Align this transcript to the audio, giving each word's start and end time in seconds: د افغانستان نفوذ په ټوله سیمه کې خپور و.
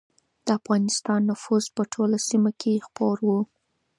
د 0.45 0.47
افغانستان 0.59 1.21
نفوذ 1.31 1.65
په 1.75 1.81
ټوله 1.93 2.17
سیمه 2.29 2.51
کې 2.61 2.83
خپور 2.85 3.17
و. 3.27 3.29